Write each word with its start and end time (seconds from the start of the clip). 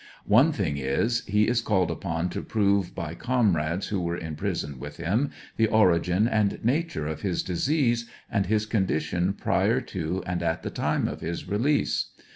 One 0.25 0.51
thing 0.51 0.77
is, 0.77 1.23
he 1.27 1.47
is 1.47 1.61
called 1.61 1.91
upon 1.91 2.29
to 2.29 2.41
prove 2.41 2.95
by 2.95 3.13
comrades 3.13 3.89
who 3.89 4.01
were 4.01 4.17
in 4.17 4.35
prison 4.35 4.79
with 4.79 4.97
him, 4.97 5.29
the 5.57 5.67
origin 5.67 6.27
and 6.27 6.57
nature 6.65 7.05
of 7.05 7.21
his 7.21 7.43
disease, 7.43 8.09
and 8.27 8.47
his 8.47 8.65
condition 8.65 9.33
prior 9.33 9.79
to 9.79 10.23
and 10.25 10.41
at 10.41 10.63
the 10.63 10.71
time 10.71 11.07
of 11.07 11.21
his 11.21 11.47
release. 11.47 12.07